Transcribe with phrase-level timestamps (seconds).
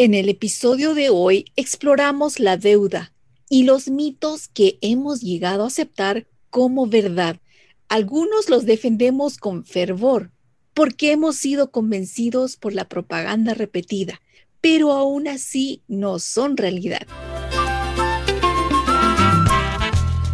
[0.00, 3.12] En el episodio de hoy exploramos la deuda
[3.50, 7.40] y los mitos que hemos llegado a aceptar como verdad.
[7.88, 10.30] Algunos los defendemos con fervor
[10.72, 14.20] porque hemos sido convencidos por la propaganda repetida,
[14.60, 17.04] pero aún así no son realidad.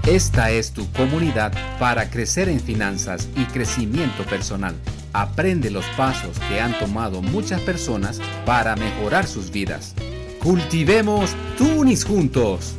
[0.07, 4.75] Esta es tu comunidad para crecer en finanzas y crecimiento personal.
[5.15, 9.95] Aprende los pasos que han tomado muchas personas para mejorar sus vidas.
[10.43, 12.75] Cultivemos Tunis juntos.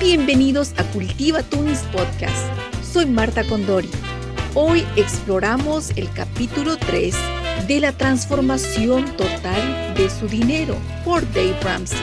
[0.00, 2.34] Bienvenidos a Cultiva Tunis Podcast.
[2.82, 3.88] Soy Marta Condori.
[4.54, 7.14] Hoy exploramos el capítulo 3
[7.68, 12.00] de la transformación total de su dinero por Dave Ramsey.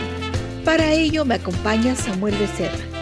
[0.63, 2.92] Para ello me acompaña Samuel Becerra.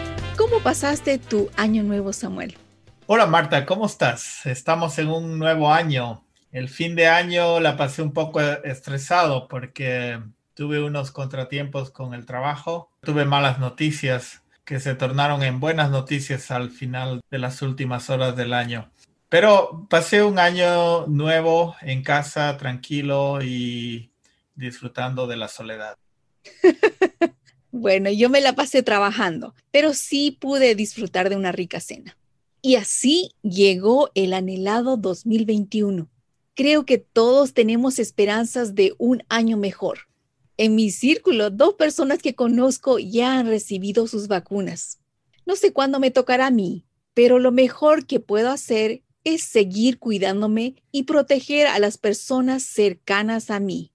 [0.52, 2.58] ¿Cómo pasaste tu año nuevo, Samuel?
[3.06, 4.44] Hola Marta, ¿cómo estás?
[4.44, 6.26] Estamos en un nuevo año.
[6.50, 10.20] El fin de año la pasé un poco estresado porque
[10.52, 16.50] tuve unos contratiempos con el trabajo, tuve malas noticias que se tornaron en buenas noticias
[16.50, 18.90] al final de las últimas horas del año.
[19.30, 24.12] Pero pasé un año nuevo en casa, tranquilo y
[24.54, 25.96] disfrutando de la soledad.
[27.72, 32.18] bueno, yo me la pasé trabajando, pero sí pude disfrutar de una rica cena.
[32.60, 36.08] Y así llegó el anhelado 2021.
[36.54, 40.00] Creo que todos tenemos esperanzas de un año mejor.
[40.58, 45.00] En mi círculo, dos personas que conozco ya han recibido sus vacunas.
[45.46, 46.84] No sé cuándo me tocará a mí,
[47.14, 53.50] pero lo mejor que puedo hacer es seguir cuidándome y proteger a las personas cercanas
[53.50, 53.91] a mí.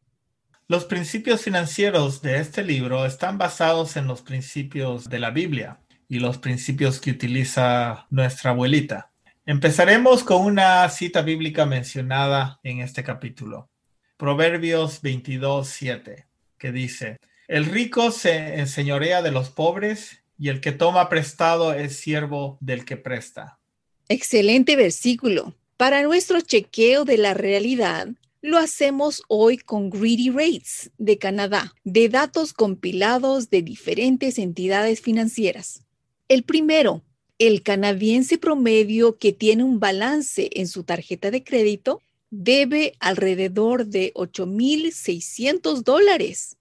[0.70, 5.80] Los principios financieros de este libro están basados en los principios de la Biblia
[6.10, 9.12] y los principios que utiliza nuestra abuelita.
[9.46, 13.70] Empezaremos con una cita bíblica mencionada en este capítulo.
[14.18, 20.74] Proverbios 22, 7 que dice, el rico se enseñorea de los pobres y el que
[20.74, 23.60] toma prestado es siervo del que presta.
[24.10, 25.56] Excelente versículo.
[25.78, 28.10] Para nuestro chequeo de la realidad,
[28.42, 35.84] lo hacemos hoy con Greedy Rates de Canadá, de datos compilados de diferentes entidades financieras.
[36.28, 37.04] El primero,
[37.40, 44.12] el canadiense promedio que tiene un balance en su tarjeta de crédito debe alrededor de
[44.16, 46.58] 8.600 dólares.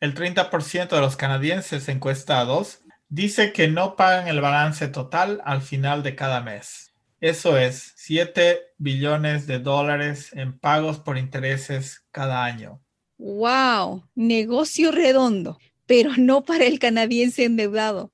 [0.00, 6.02] El 30% de los canadienses encuestados dice que no pagan el balance total al final
[6.02, 6.85] de cada mes.
[7.26, 12.80] Eso es 7 billones de dólares en pagos por intereses cada año.
[13.18, 14.04] ¡Wow!
[14.14, 18.12] Negocio redondo, pero no para el canadiense endeudado.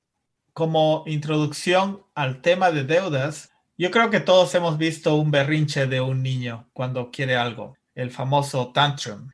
[0.53, 6.01] Como introducción al tema de deudas, yo creo que todos hemos visto un berrinche de
[6.01, 9.29] un niño cuando quiere algo, el famoso tantrum.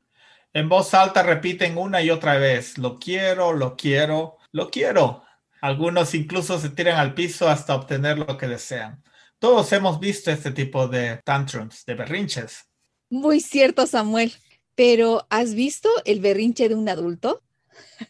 [0.52, 5.24] En voz alta repiten una y otra vez, lo quiero, lo quiero, lo quiero.
[5.62, 9.02] Algunos incluso se tiran al piso hasta obtener lo que desean.
[9.40, 12.66] Todos hemos visto este tipo de tantrums, de berrinches.
[13.10, 14.34] Muy cierto, Samuel.
[14.76, 17.42] Pero ¿has visto el berrinche de un adulto?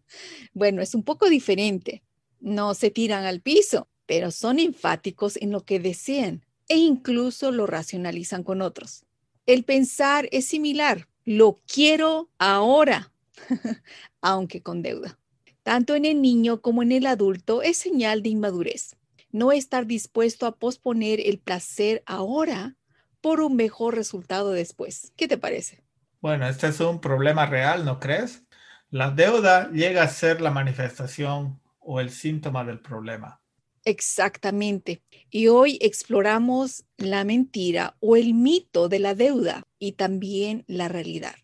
[0.53, 2.03] bueno, es un poco diferente.
[2.41, 7.67] No se tiran al piso, pero son enfáticos en lo que desean e incluso lo
[7.67, 9.05] racionalizan con otros.
[9.45, 13.13] El pensar es similar, lo quiero ahora,
[14.21, 15.17] aunque con deuda.
[15.63, 18.95] Tanto en el niño como en el adulto es señal de inmadurez.
[19.35, 22.77] No estar dispuesto a posponer el placer ahora
[23.19, 25.11] por un mejor resultado después.
[25.17, 25.83] ¿Qué te parece?
[26.21, 28.45] Bueno, este es un problema real, ¿no crees?
[28.89, 33.41] La deuda llega a ser la manifestación o el síntoma del problema.
[33.83, 35.03] Exactamente.
[35.29, 41.35] Y hoy exploramos la mentira o el mito de la deuda y también la realidad.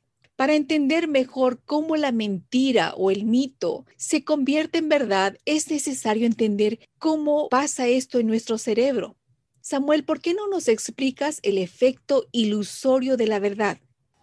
[0.41, 6.25] Para entender mejor cómo la mentira o el mito se convierte en verdad, es necesario
[6.25, 9.15] entender cómo pasa esto en nuestro cerebro.
[9.61, 13.77] Samuel, ¿por qué no nos explicas el efecto ilusorio de la verdad?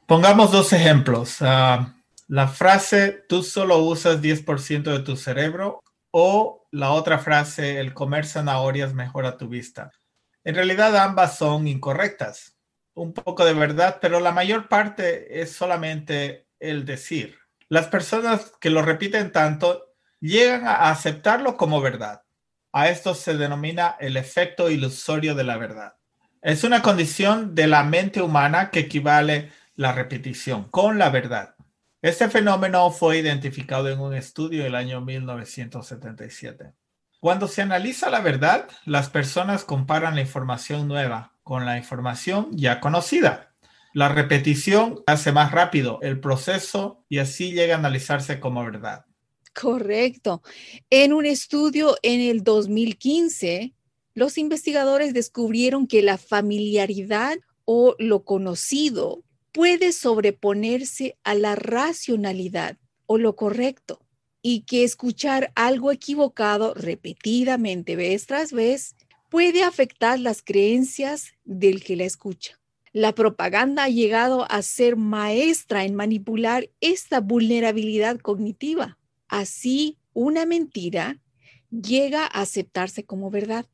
[0.09, 1.37] Pongamos dos ejemplos.
[1.39, 1.95] Ah,
[2.27, 8.27] la frase, tú solo usas 10% de tu cerebro o la otra frase, el comer
[8.27, 9.93] zanahorias mejora tu vista.
[10.43, 12.58] En realidad ambas son incorrectas.
[12.99, 17.39] Un poco de verdad, pero la mayor parte es solamente el decir.
[17.69, 22.25] Las personas que lo repiten tanto llegan a aceptarlo como verdad.
[22.73, 25.95] A esto se denomina el efecto ilusorio de la verdad.
[26.43, 31.55] Es una condición de la mente humana que equivale la repetición con la verdad.
[32.03, 36.73] Este fenómeno fue identificado en un estudio el año 1977.
[37.21, 42.79] Cuando se analiza la verdad, las personas comparan la información nueva con la información ya
[42.79, 43.55] conocida.
[43.93, 49.05] La repetición hace más rápido el proceso y así llega a analizarse como verdad.
[49.53, 50.43] Correcto.
[50.91, 53.73] En un estudio en el 2015,
[54.15, 62.77] los investigadores descubrieron que la familiaridad o lo conocido puede sobreponerse a la racionalidad
[63.07, 64.08] o lo correcto
[64.43, 68.95] y que escuchar algo equivocado repetidamente vez tras vez
[69.29, 72.59] puede afectar las creencias del que la escucha.
[72.93, 78.97] La propaganda ha llegado a ser maestra en manipular esta vulnerabilidad cognitiva.
[79.29, 81.19] Así, una mentira
[81.71, 83.67] llega a aceptarse como verdad.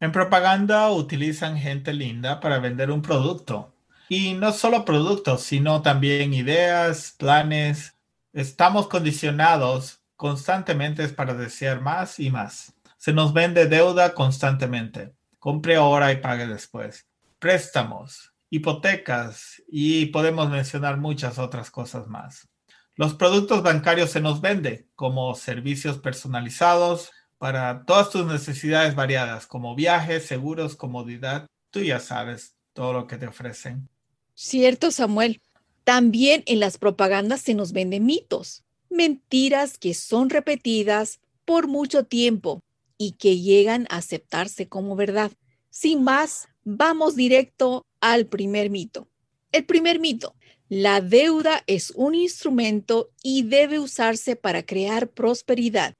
[0.00, 3.74] En propaganda utilizan gente linda para vender un producto.
[4.08, 7.94] Y no solo productos, sino también ideas, planes.
[8.32, 12.74] Estamos condicionados constantemente para desear más y más.
[12.98, 15.14] Se nos vende deuda constantemente.
[15.38, 17.06] Compre ahora y pague después.
[17.38, 22.48] Préstamos, hipotecas y podemos mencionar muchas otras cosas más.
[22.96, 29.76] Los productos bancarios se nos venden como servicios personalizados para todas tus necesidades variadas, como
[29.76, 31.46] viajes, seguros, comodidad.
[31.70, 33.88] Tú ya sabes todo lo que te ofrecen.
[34.34, 35.40] Cierto, Samuel.
[35.84, 42.60] También en las propagandas se nos venden mitos mentiras que son repetidas por mucho tiempo
[42.96, 45.32] y que llegan a aceptarse como verdad.
[45.70, 49.08] Sin más, vamos directo al primer mito.
[49.52, 50.34] El primer mito,
[50.68, 55.94] la deuda es un instrumento y debe usarse para crear prosperidad.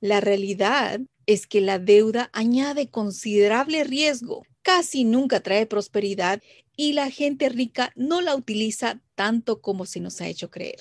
[0.00, 6.42] La realidad es que la deuda añade considerable riesgo, casi nunca trae prosperidad
[6.76, 10.80] y la gente rica no la utiliza tanto como se nos ha hecho creer.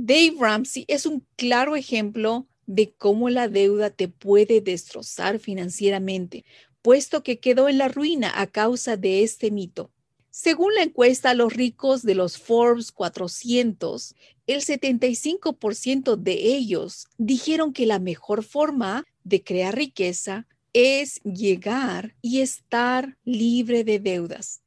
[0.00, 6.44] Dave Ramsey es un claro ejemplo de cómo la deuda te puede destrozar financieramente,
[6.82, 9.90] puesto que quedó en la ruina a causa de este mito.
[10.30, 14.14] Según la encuesta a los ricos de los Forbes 400,
[14.46, 22.40] el 75% de ellos dijeron que la mejor forma de crear riqueza es llegar y
[22.40, 24.62] estar libre de deudas.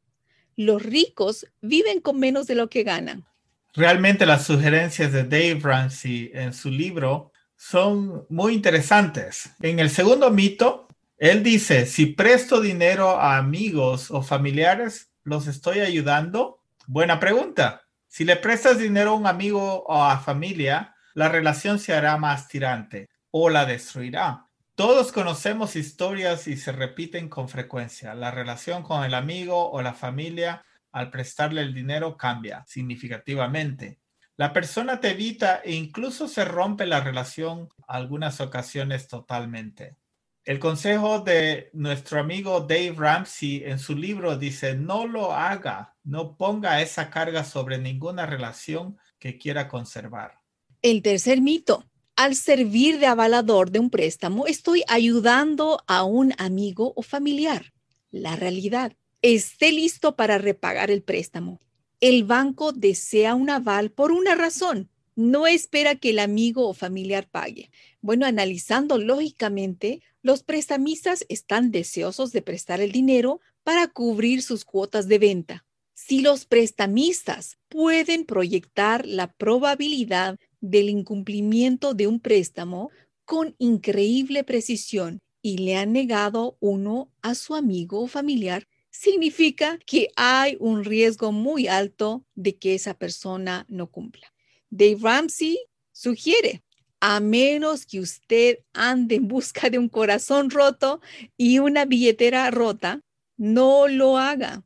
[0.57, 3.30] Los ricos viven con menos de lo que ganan.
[3.73, 9.51] Realmente las sugerencias de Dave Ramsey en su libro son muy interesantes.
[9.61, 10.87] En el segundo mito,
[11.17, 16.59] él dice, si presto dinero a amigos o familiares, ¿los estoy ayudando?
[16.87, 17.83] Buena pregunta.
[18.07, 22.49] Si le prestas dinero a un amigo o a familia, la relación se hará más
[22.49, 24.47] tirante o la destruirá.
[24.75, 28.15] Todos conocemos historias y se repiten con frecuencia.
[28.15, 33.99] La relación con el amigo o la familia al prestarle el dinero cambia significativamente.
[34.37, 39.97] La persona te evita e incluso se rompe la relación algunas ocasiones totalmente.
[40.43, 46.35] El consejo de nuestro amigo Dave Ramsey en su libro dice, no lo haga, no
[46.35, 50.39] ponga esa carga sobre ninguna relación que quiera conservar.
[50.81, 51.85] El tercer mito,
[52.15, 57.73] al servir de avalador de un préstamo, estoy ayudando a un amigo o familiar.
[58.09, 61.59] La realidad esté listo para repagar el préstamo.
[61.99, 64.89] El banco desea un aval por una razón.
[65.15, 67.69] No espera que el amigo o familiar pague.
[68.01, 75.07] Bueno, analizando lógicamente, los prestamistas están deseosos de prestar el dinero para cubrir sus cuotas
[75.07, 75.65] de venta.
[75.93, 82.89] Si los prestamistas pueden proyectar la probabilidad del incumplimiento de un préstamo
[83.25, 90.09] con increíble precisión y le han negado uno a su amigo o familiar, significa que
[90.15, 94.31] hay un riesgo muy alto de que esa persona no cumpla.
[94.69, 95.57] Dave Ramsey
[95.91, 96.61] sugiere,
[96.99, 101.01] a menos que usted ande en busca de un corazón roto
[101.35, 103.01] y una billetera rota,
[103.37, 104.61] no lo haga.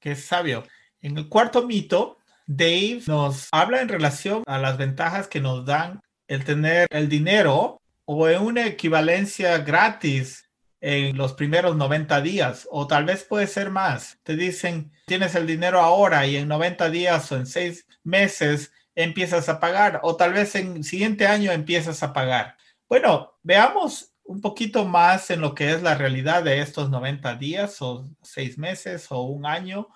[0.00, 0.64] Qué sabio.
[1.00, 6.00] En el cuarto mito, Dave nos habla en relación a las ventajas que nos dan
[6.26, 10.45] el tener el dinero o en una equivalencia gratis
[10.88, 14.20] en los primeros 90 días o tal vez puede ser más.
[14.22, 19.48] Te dicen, tienes el dinero ahora y en 90 días o en 6 meses empiezas
[19.48, 22.56] a pagar o tal vez en siguiente año empiezas a pagar.
[22.88, 27.82] Bueno, veamos un poquito más en lo que es la realidad de estos 90 días
[27.82, 29.88] o 6 meses o un año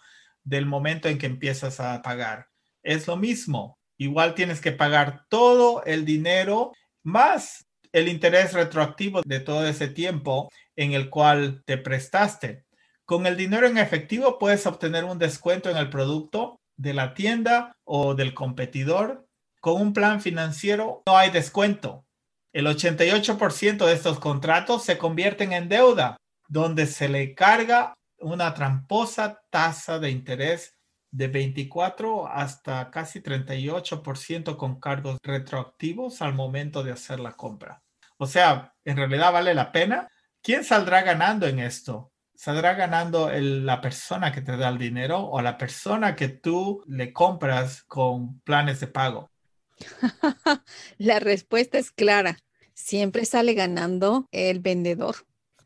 [0.42, 2.48] del momento en que empiezas a pagar.
[2.82, 3.78] Es lo mismo.
[3.96, 6.72] Igual tienes que pagar todo el dinero
[7.04, 12.64] más el interés retroactivo de todo ese tiempo en el cual te prestaste.
[13.04, 17.76] Con el dinero en efectivo puedes obtener un descuento en el producto de la tienda
[17.84, 19.26] o del competidor.
[19.60, 22.04] Con un plan financiero no hay descuento.
[22.52, 26.16] El 88% de estos contratos se convierten en deuda,
[26.48, 30.74] donde se le carga una tramposa tasa de interés
[31.10, 37.82] de 24 hasta casi 38% con cargos retroactivos al momento de hacer la compra.
[38.16, 40.08] O sea, ¿en realidad vale la pena?
[40.42, 42.12] ¿Quién saldrá ganando en esto?
[42.34, 47.12] ¿Saldrá ganando la persona que te da el dinero o la persona que tú le
[47.12, 49.30] compras con planes de pago?
[50.98, 52.38] la respuesta es clara.
[52.74, 55.16] Siempre sale ganando el vendedor.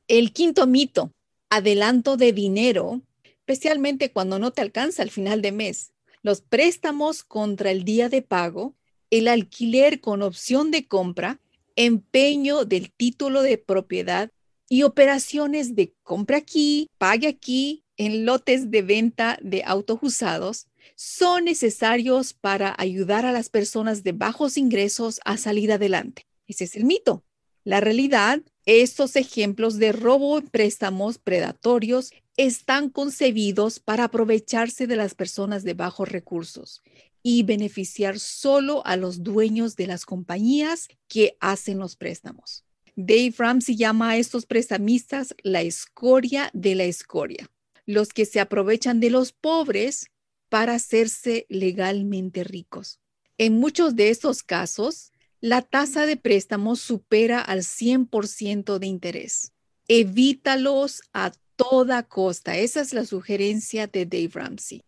[0.09, 1.13] El quinto mito,
[1.49, 3.03] adelanto de dinero,
[3.47, 5.93] especialmente cuando no te alcanza al final de mes.
[6.23, 8.75] Los préstamos contra el día de pago,
[9.11, 11.41] el alquiler con opción de compra,
[11.77, 14.31] empeño del título de propiedad
[14.69, 21.45] y operaciones de compra aquí, pague aquí en lotes de venta de autos usados son
[21.45, 26.27] necesarios para ayudar a las personas de bajos ingresos a salir adelante.
[26.47, 27.25] Ese es el mito.
[27.65, 35.15] La realidad, estos ejemplos de robo en préstamos predatorios están concebidos para aprovecharse de las
[35.15, 36.83] personas de bajos recursos
[37.23, 42.65] y beneficiar solo a los dueños de las compañías que hacen los préstamos.
[42.97, 47.51] Dave Ramsey llama a estos prestamistas la escoria de la escoria,
[47.87, 50.11] los que se aprovechan de los pobres
[50.49, 53.01] para hacerse legalmente ricos.
[53.39, 59.53] En muchos de estos casos, la tasa de préstamos supera al 100% de interés.
[59.89, 62.57] Evítalos a toda costa.
[62.57, 64.83] Esa es la sugerencia de Dave Ramsey.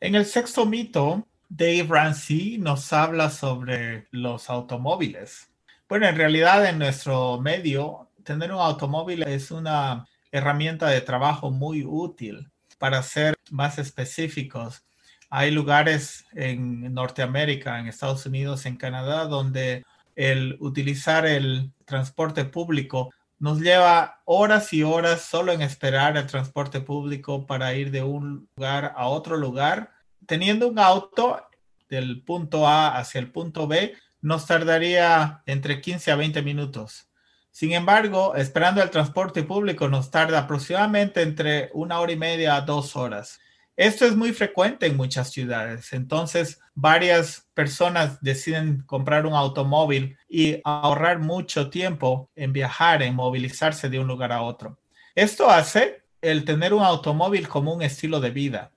[0.00, 5.50] En el sexto mito, Dave Ramsey nos habla sobre los automóviles.
[5.88, 11.84] Bueno, en realidad en nuestro medio, tener un automóvil es una herramienta de trabajo muy
[11.84, 12.48] útil
[12.78, 14.84] para ser más específicos.
[15.28, 19.84] Hay lugares en Norteamérica, en Estados Unidos, en Canadá, donde
[20.16, 26.80] el utilizar el transporte público nos lleva horas y horas solo en esperar el transporte
[26.80, 29.92] público para ir de un lugar a otro lugar.
[30.26, 31.42] Teniendo un auto
[31.88, 37.08] del punto A hacia el punto B, nos tardaría entre 15 a 20 minutos.
[37.50, 42.60] Sin embargo, esperando el transporte público nos tarda aproximadamente entre una hora y media a
[42.60, 43.40] dos horas.
[43.80, 45.94] Esto es muy frecuente en muchas ciudades.
[45.94, 53.88] Entonces, varias personas deciden comprar un automóvil y ahorrar mucho tiempo en viajar, en movilizarse
[53.88, 54.78] de un lugar a otro.
[55.14, 58.70] Esto hace el tener un automóvil como un estilo de vida.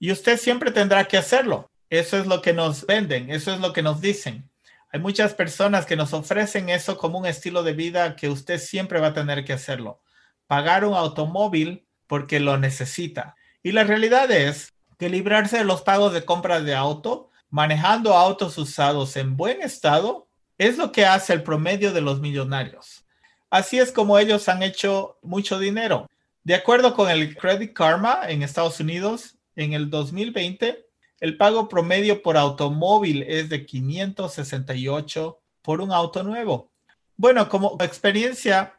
[0.00, 1.70] Y usted siempre tendrá que hacerlo.
[1.88, 4.50] Eso es lo que nos venden, eso es lo que nos dicen.
[4.90, 8.98] Hay muchas personas que nos ofrecen eso como un estilo de vida que usted siempre
[8.98, 10.02] va a tener que hacerlo.
[10.48, 13.36] Pagar un automóvil porque lo necesita.
[13.62, 18.58] Y la realidad es que librarse de los pagos de compra de auto, manejando autos
[18.58, 23.04] usados en buen estado, es lo que hace el promedio de los millonarios.
[23.50, 26.08] Así es como ellos han hecho mucho dinero.
[26.44, 30.86] De acuerdo con el Credit Karma en Estados Unidos, en el 2020,
[31.20, 36.70] el pago promedio por automóvil es de 568 por un auto nuevo.
[37.16, 38.75] Bueno, como experiencia,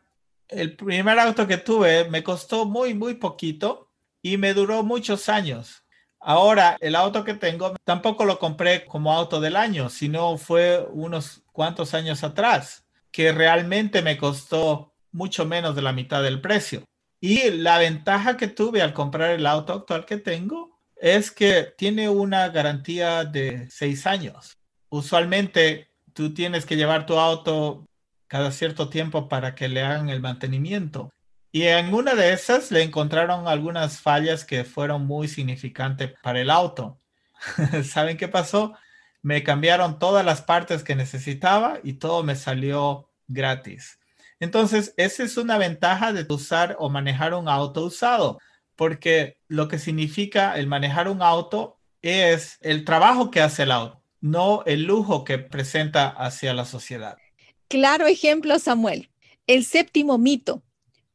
[0.49, 5.83] el primer auto que tuve me costó muy, muy poquito y me duró muchos años.
[6.19, 11.43] Ahora, el auto que tengo tampoco lo compré como auto del año, sino fue unos
[11.51, 16.83] cuantos años atrás, que realmente me costó mucho menos de la mitad del precio.
[17.19, 22.09] Y la ventaja que tuve al comprar el auto actual que tengo es que tiene
[22.09, 24.57] una garantía de seis años.
[24.89, 27.87] Usualmente tú tienes que llevar tu auto
[28.27, 31.11] cada cierto tiempo para que le hagan el mantenimiento.
[31.51, 36.49] Y en una de esas le encontraron algunas fallas que fueron muy significantes para el
[36.49, 36.99] auto.
[37.83, 38.75] ¿Saben qué pasó?
[39.21, 43.99] Me cambiaron todas las partes que necesitaba y todo me salió gratis.
[44.39, 48.39] Entonces, esa es una ventaja de usar o manejar un auto usado,
[48.75, 54.03] porque lo que significa el manejar un auto es el trabajo que hace el auto,
[54.21, 57.17] no el lujo que presenta hacia la sociedad.
[57.67, 59.09] Claro ejemplo, Samuel.
[59.45, 60.63] El séptimo mito.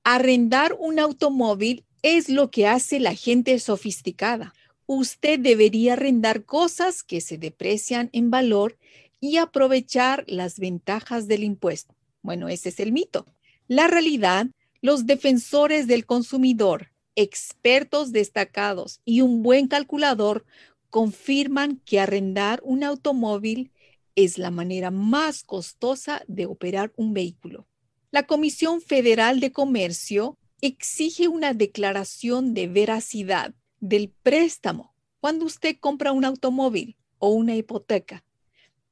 [0.04, 4.52] Arrendar un automóvil es lo que hace la gente sofisticada.
[4.84, 8.76] Usted debería arrendar cosas que se deprecian en valor
[9.18, 11.94] y aprovechar las ventajas del impuesto.
[12.20, 13.24] Bueno, ese es el mito.
[13.66, 14.48] La realidad,
[14.82, 20.44] los defensores del consumidor, expertos destacados y un buen calculador
[20.90, 23.70] confirman que arrendar un automóvil
[24.14, 27.66] es la manera más costosa de operar un vehículo.
[28.10, 36.12] La Comisión Federal de Comercio exige una declaración de veracidad del préstamo cuando usted compra
[36.12, 38.24] un automóvil o una hipoteca.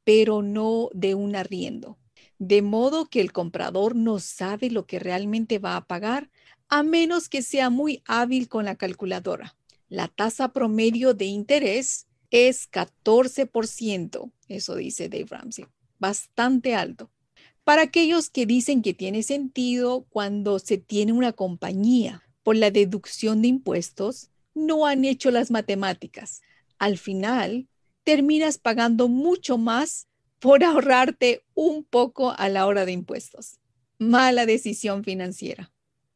[0.02, 1.98] pero no de un arriendo.
[2.38, 6.30] De modo que el comprador no sabe lo que realmente va a pagar
[6.68, 9.56] a menos que sea muy hábil con la calculadora.
[9.88, 15.66] La tasa promedio de interés es 14%, eso dice Dave Ramsey,
[15.98, 17.10] bastante alto.
[17.64, 23.42] Para aquellos que dicen que tiene sentido cuando se tiene una compañía por la deducción
[23.42, 26.40] de impuestos, no han hecho las matemáticas.
[26.78, 27.68] Al final,
[28.04, 30.08] terminas pagando mucho más
[30.38, 33.58] por ahorrarte un poco a la hora de impuestos.
[33.98, 35.70] Mala decisión financiera.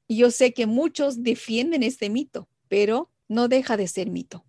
[0.09, 4.45] Yo sé que muchos defienden este mito, pero no deja de ser mito.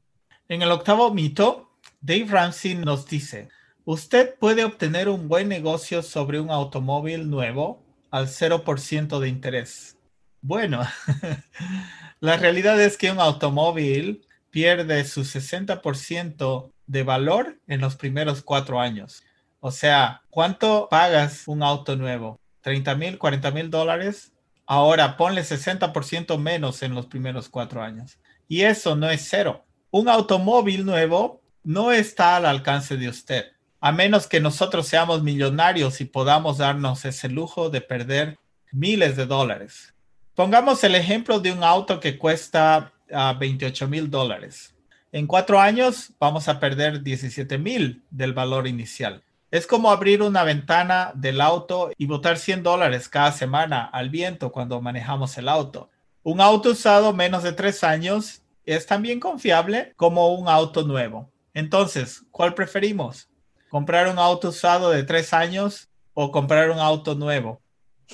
[0.48, 1.72] En el octavo mito,
[2.02, 3.50] Dave Ramsey nos dice,
[3.84, 9.98] usted puede obtener un buen negocio sobre un automóvil nuevo al 0% de interés.
[10.42, 10.84] Bueno,
[12.20, 18.80] la realidad es que un automóvil pierde su 60% de valor en los primeros cuatro
[18.80, 19.24] años.
[19.62, 22.40] O sea, ¿cuánto pagas un auto nuevo?
[22.64, 24.32] ¿30 mil, 40 mil dólares?
[24.68, 28.20] Ahora ponle 60% menos en los primeros cuatro años.
[28.48, 29.66] Y eso no es cero.
[29.98, 33.46] Un automóvil nuevo no está al alcance de usted,
[33.80, 38.38] a menos que nosotros seamos millonarios y podamos darnos ese lujo de perder
[38.74, 39.94] miles de dólares.
[40.34, 44.76] Pongamos el ejemplo de un auto que cuesta 28 ah, mil dólares.
[45.14, 49.24] En cuatro años vamos a perder 17 mil del valor inicial.
[49.50, 54.52] Es como abrir una ventana del auto y botar 100 dólares cada semana al viento
[54.52, 55.90] cuando manejamos el auto.
[56.22, 61.32] Un auto usado menos de tres años es tan bien confiable como un auto nuevo.
[61.54, 63.30] Entonces, ¿cuál preferimos?
[63.70, 67.62] ¿Comprar un auto usado de tres años o comprar un auto nuevo?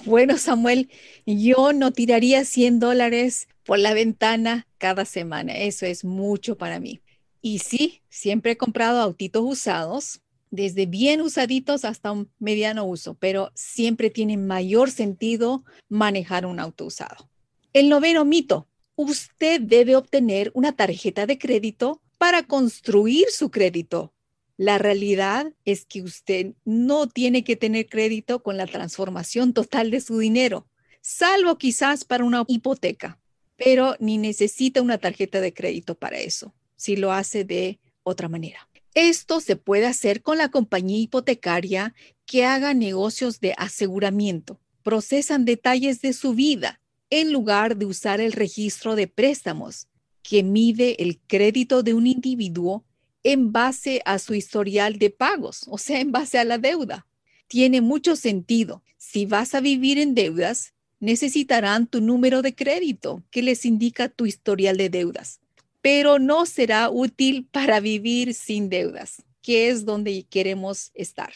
[0.05, 0.89] Bueno, Samuel,
[1.25, 5.53] yo no tiraría 100 dólares por la ventana cada semana.
[5.53, 7.01] Eso es mucho para mí.
[7.41, 13.51] Y sí, siempre he comprado autitos usados desde bien usaditos hasta un mediano uso, pero
[13.55, 17.29] siempre tiene mayor sentido manejar un auto usado.
[17.73, 24.13] El noveno mito, usted debe obtener una tarjeta de crédito para construir su crédito.
[24.57, 30.01] La realidad es que usted no tiene que tener crédito con la transformación total de
[30.01, 30.67] su dinero,
[31.01, 33.19] salvo quizás para una hipoteca,
[33.55, 38.67] pero ni necesita una tarjeta de crédito para eso, si lo hace de otra manera.
[38.93, 44.59] Esto se puede hacer con la compañía hipotecaria que haga negocios de aseguramiento.
[44.83, 46.80] Procesan detalles de su vida
[47.11, 49.87] en lugar de usar el registro de préstamos
[50.23, 52.83] que mide el crédito de un individuo
[53.23, 57.05] en base a su historial de pagos, o sea, en base a la deuda.
[57.47, 58.81] Tiene mucho sentido.
[58.97, 64.25] Si vas a vivir en deudas, necesitarán tu número de crédito que les indica tu
[64.25, 65.41] historial de deudas
[65.81, 71.33] pero no será útil para vivir sin deudas, que es donde queremos estar.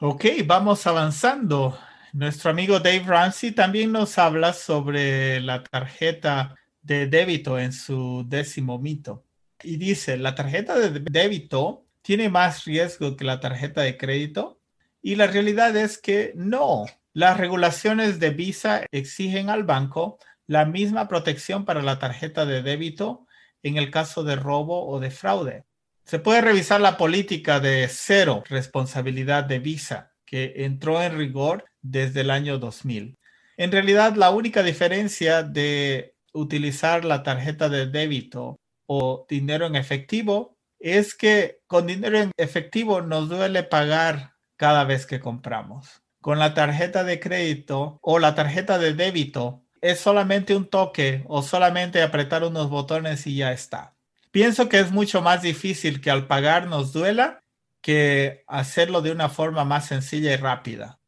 [0.00, 1.76] Ok, vamos avanzando.
[2.12, 8.78] Nuestro amigo Dave Ramsey también nos habla sobre la tarjeta de débito en su décimo
[8.78, 9.24] mito.
[9.62, 14.60] Y dice, la tarjeta de débito tiene más riesgo que la tarjeta de crédito.
[15.02, 16.86] Y la realidad es que no.
[17.12, 23.26] Las regulaciones de Visa exigen al banco la misma protección para la tarjeta de débito
[23.62, 25.64] en el caso de robo o de fraude.
[26.04, 32.20] Se puede revisar la política de cero responsabilidad de Visa, que entró en rigor desde
[32.20, 33.18] el año 2000.
[33.56, 40.56] En realidad, la única diferencia de utilizar la tarjeta de débito o dinero en efectivo
[40.78, 46.00] es que con dinero en efectivo nos duele pagar cada vez que compramos.
[46.20, 51.42] Con la tarjeta de crédito o la tarjeta de débito es solamente un toque o
[51.42, 53.96] solamente apretar unos botones y ya está.
[54.30, 57.39] Pienso que es mucho más difícil que al pagar nos duela
[57.80, 61.00] que hacerlo de una forma más sencilla y rápida.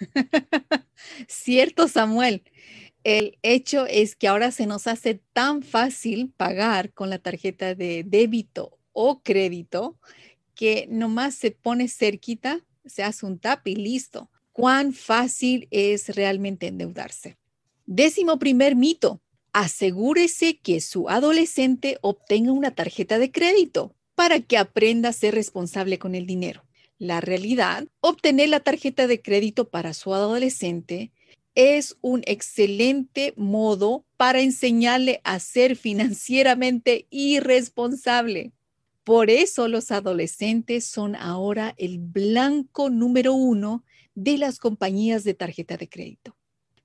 [1.28, 2.42] Cierto, Samuel.
[3.02, 8.02] El hecho es que ahora se nos hace tan fácil pagar con la tarjeta de
[8.06, 9.98] débito o crédito
[10.54, 14.30] que nomás se pone cerquita, se hace un tap y listo.
[14.52, 17.36] Cuán fácil es realmente endeudarse.
[17.86, 19.20] Décimo primer mito.
[19.52, 25.98] Asegúrese que su adolescente obtenga una tarjeta de crédito para que aprenda a ser responsable
[25.98, 26.64] con el dinero.
[26.98, 31.12] La realidad, obtener la tarjeta de crédito para su adolescente
[31.54, 38.52] es un excelente modo para enseñarle a ser financieramente irresponsable.
[39.04, 45.76] Por eso los adolescentes son ahora el blanco número uno de las compañías de tarjeta
[45.76, 46.36] de crédito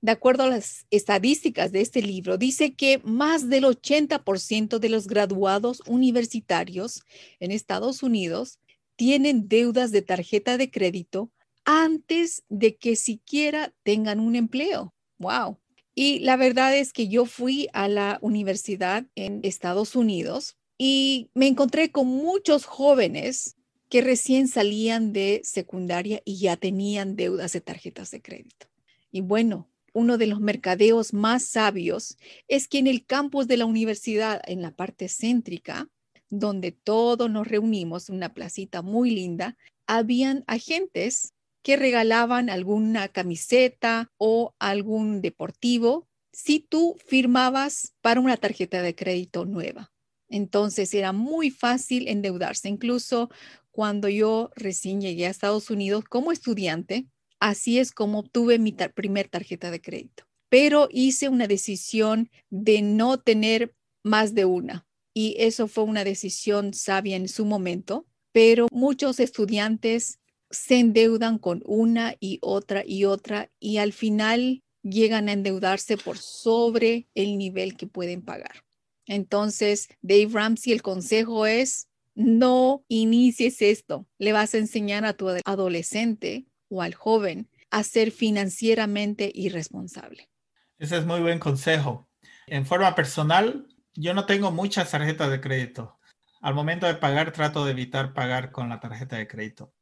[0.02, 5.06] de acuerdo a las estadísticas de este libro, dice que más del 80% de los
[5.06, 7.02] graduados universitarios
[7.38, 8.58] en Estados Unidos
[8.96, 11.30] tienen deudas de tarjeta de crédito
[11.64, 14.94] antes de que siquiera tengan un empleo.
[15.18, 15.58] ¡Wow!
[15.94, 21.46] Y la verdad es que yo fui a la universidad en Estados Unidos y me
[21.46, 23.56] encontré con muchos jóvenes
[23.90, 28.66] que recién salían de secundaria y ya tenían deudas de tarjetas de crédito.
[29.10, 32.16] Y bueno, uno de los mercadeos más sabios
[32.48, 35.88] es que en el campus de la universidad, en la parte céntrica,
[36.30, 44.54] donde todos nos reunimos, una placita muy linda, habían agentes que regalaban alguna camiseta o
[44.58, 49.92] algún deportivo si tú firmabas para una tarjeta de crédito nueva.
[50.28, 52.68] Entonces era muy fácil endeudarse.
[52.68, 53.30] Incluso
[53.72, 57.06] cuando yo recién llegué a Estados Unidos como estudiante,
[57.40, 60.24] así es como obtuve mi primer tarjeta de crédito.
[60.48, 64.86] Pero hice una decisión de no tener más de una.
[65.14, 68.06] Y eso fue una decisión sabia en su momento.
[68.32, 75.28] Pero muchos estudiantes se endeudan con una y otra y otra y al final llegan
[75.28, 78.64] a endeudarse por sobre el nivel que pueden pagar.
[79.06, 84.06] Entonces, Dave Ramsey, el consejo es, no inicies esto.
[84.18, 90.30] Le vas a enseñar a tu adolescente o al joven a ser financieramente irresponsable.
[90.78, 92.08] Ese es muy buen consejo.
[92.46, 95.98] En forma personal, yo no tengo muchas tarjetas de crédito.
[96.40, 99.74] Al momento de pagar, trato de evitar pagar con la tarjeta de crédito.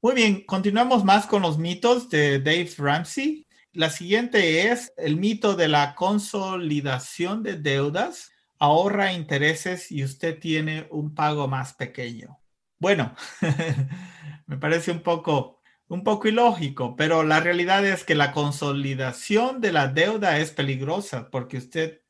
[0.00, 3.46] Muy bien, continuamos más con los mitos de Dave Ramsey.
[3.72, 8.30] La siguiente es el mito de la consolidación de deudas.
[8.58, 12.38] Ahorra intereses y usted tiene un pago más pequeño.
[12.78, 13.16] Bueno,
[14.46, 19.72] me parece un poco, un poco ilógico, pero la realidad es que la consolidación de
[19.72, 22.00] la deuda es peligrosa porque usted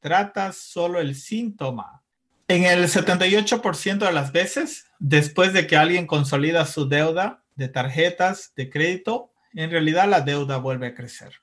[0.00, 2.02] trata solo el síntoma.
[2.48, 8.52] En el 78% de las veces, después de que alguien consolida su deuda, de tarjetas
[8.56, 11.34] de crédito, en realidad la deuda vuelve a crecer.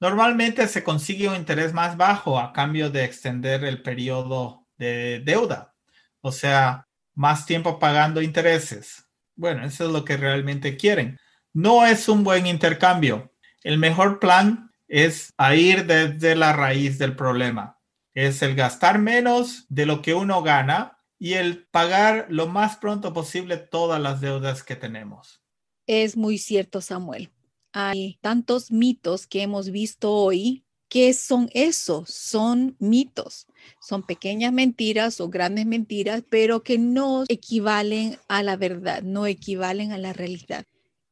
[0.00, 5.74] Normalmente se consigue un interés más bajo a cambio de extender el periodo de deuda,
[6.20, 9.04] o sea, más tiempo pagando intereses.
[9.34, 11.18] Bueno, eso es lo que realmente quieren.
[11.60, 13.32] No es un buen intercambio.
[13.64, 17.80] El mejor plan es ir desde la raíz del problema.
[18.14, 23.12] Es el gastar menos de lo que uno gana y el pagar lo más pronto
[23.12, 25.42] posible todas las deudas que tenemos.
[25.88, 27.32] Es muy cierto, Samuel.
[27.72, 33.48] Hay tantos mitos que hemos visto hoy que son eso, son mitos,
[33.80, 39.90] son pequeñas mentiras o grandes mentiras, pero que no equivalen a la verdad, no equivalen
[39.90, 40.64] a la realidad.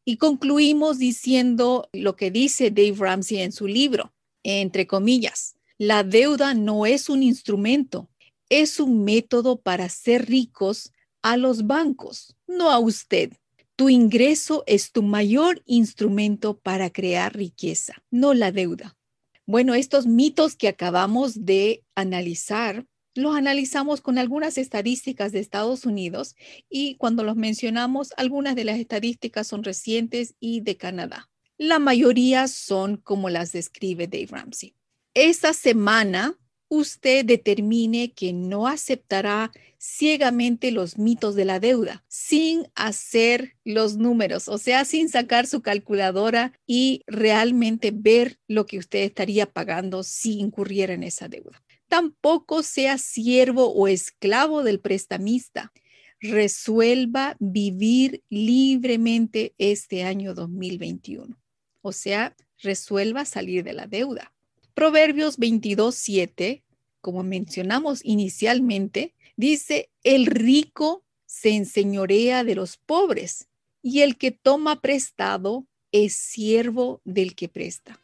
[0.08, 4.14] Y concluimos diciendo lo que dice Dave Ramsey en su libro,
[4.44, 8.08] entre comillas, la deuda no es un instrumento,
[8.48, 10.92] es un método para ser ricos
[11.22, 13.32] a los bancos, no a usted.
[13.74, 18.96] Tu ingreso es tu mayor instrumento para crear riqueza, no la deuda.
[19.44, 26.36] Bueno, estos mitos que acabamos de analizar, los analizamos con algunas estadísticas de Estados Unidos
[26.68, 31.28] y cuando los mencionamos, algunas de las estadísticas son recientes y de Canadá.
[31.58, 34.74] La mayoría son como las describe Dave Ramsey.
[35.14, 36.36] Esta semana
[36.68, 44.48] usted determine que no aceptará ciegamente los mitos de la deuda sin hacer los números,
[44.48, 50.40] o sea, sin sacar su calculadora y realmente ver lo que usted estaría pagando si
[50.40, 51.62] incurriera en esa deuda.
[51.88, 55.72] Tampoco sea siervo o esclavo del prestamista.
[56.20, 61.36] Resuelva vivir libremente este año 2021.
[61.82, 64.32] O sea, resuelva salir de la deuda.
[64.74, 66.62] Proverbios 22.7,
[67.00, 73.46] como mencionamos inicialmente, dice, el rico se enseñorea de los pobres
[73.82, 78.00] y el que toma prestado es siervo del que presta.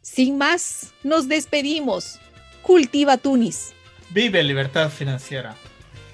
[0.00, 2.20] Sin más, nos despedimos.
[2.64, 3.74] Cultiva Tunis.
[4.08, 5.54] Vive libertad financiera.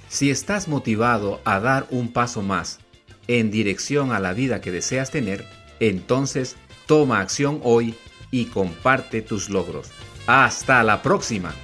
[0.08, 2.80] Si estás motivado a dar un paso más
[3.28, 5.44] en dirección a la vida que deseas tener,
[5.78, 7.94] entonces toma acción hoy
[8.32, 9.92] y comparte tus logros.
[10.26, 11.54] Hasta la próxima.